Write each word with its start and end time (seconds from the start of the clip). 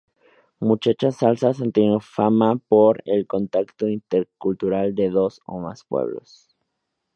Muchas 0.59 1.17
salsas 1.17 1.61
han 1.61 1.71
tenido 1.71 1.99
fama 1.99 2.55
por 2.67 3.03
el 3.05 3.27
contacto 3.27 3.87
intercultural 3.87 4.95
de 4.95 5.11
dos 5.11 5.41
o 5.45 5.59
más 5.59 5.83
pueblos. 5.83 6.49